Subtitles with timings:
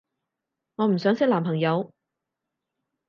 [0.77, 1.93] 我唔想識男朋友